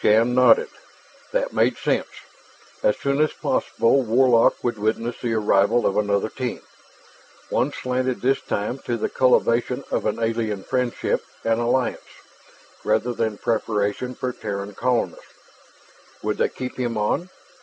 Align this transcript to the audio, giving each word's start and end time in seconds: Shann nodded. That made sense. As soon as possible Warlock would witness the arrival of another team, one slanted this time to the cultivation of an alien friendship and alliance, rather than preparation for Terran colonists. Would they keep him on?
Shann 0.00 0.34
nodded. 0.34 0.70
That 1.32 1.52
made 1.52 1.76
sense. 1.76 2.08
As 2.82 2.96
soon 2.96 3.20
as 3.20 3.34
possible 3.34 4.00
Warlock 4.00 4.64
would 4.64 4.78
witness 4.78 5.20
the 5.20 5.34
arrival 5.34 5.84
of 5.86 5.98
another 5.98 6.30
team, 6.30 6.62
one 7.50 7.70
slanted 7.70 8.22
this 8.22 8.40
time 8.40 8.78
to 8.86 8.96
the 8.96 9.10
cultivation 9.10 9.84
of 9.90 10.06
an 10.06 10.20
alien 10.20 10.62
friendship 10.64 11.22
and 11.44 11.60
alliance, 11.60 12.00
rather 12.82 13.12
than 13.12 13.36
preparation 13.36 14.14
for 14.14 14.32
Terran 14.32 14.72
colonists. 14.72 15.26
Would 16.22 16.38
they 16.38 16.48
keep 16.48 16.78
him 16.78 16.96
on? 16.96 17.28